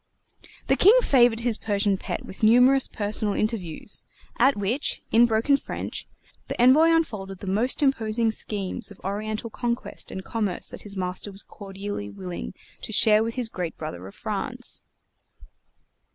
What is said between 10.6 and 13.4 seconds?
that his master was cordially willing to share with